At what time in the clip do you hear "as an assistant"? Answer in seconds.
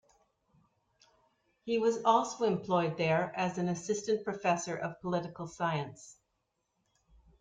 3.37-4.23